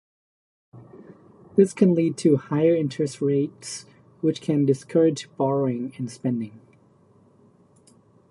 [1.55, 3.85] This can lead to higher interest rates,
[4.21, 6.59] which can discourage borrowing and spending.